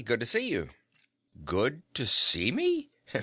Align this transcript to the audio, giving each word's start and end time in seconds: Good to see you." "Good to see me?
Good 0.03 0.21
to 0.21 0.25
see 0.25 0.49
you." 0.49 0.71
"Good 1.45 1.83
to 1.93 2.07
see 2.07 2.51
me? 2.51 2.89